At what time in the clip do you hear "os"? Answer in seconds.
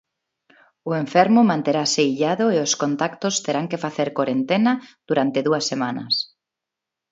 2.65-2.73